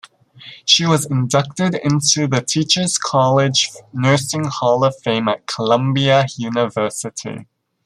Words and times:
She 0.65 0.87
was 0.87 1.05
inducted 1.05 1.75
into 1.75 2.25
the 2.25 2.41
Teacher's 2.41 2.97
College 2.97 3.69
Nursing 3.93 4.45
Hall 4.45 4.83
of 4.83 4.95
Fame 4.99 5.27
at 5.27 5.45
Columbia 5.45 6.25
University. 6.37 7.45